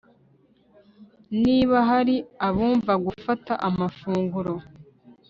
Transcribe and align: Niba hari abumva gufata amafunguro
Niba 1.43 1.77
hari 1.89 2.15
abumva 2.47 2.93
gufata 3.05 3.53
amafunguro 3.67 4.53